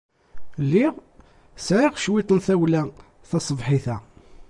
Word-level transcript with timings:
Lliɣ 0.63 0.93
sɛiɣ 1.65 1.93
cwiṭ 2.03 2.29
n 2.37 2.39
tawla 2.45 2.81
taṣebḥit-a. 3.29 3.97